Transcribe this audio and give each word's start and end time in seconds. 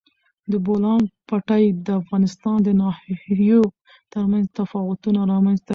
د 0.51 0.53
بولان 0.65 1.01
پټي 1.27 1.63
د 1.85 1.87
افغانستان 2.01 2.57
د 2.63 2.69
ناحیو 2.81 3.63
ترمنځ 4.13 4.45
تفاوتونه 4.59 5.19
رامنځ 5.33 5.59
ته 5.59 5.65
کوي. 5.65 5.69